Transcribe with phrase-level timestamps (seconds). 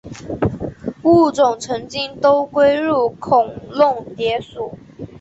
[1.03, 4.79] 物种曾经都归入孔弄蝶属。